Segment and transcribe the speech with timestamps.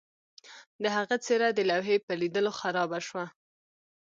[0.81, 3.25] د هغه څیره د لوحې په لیدلو خرابه شوه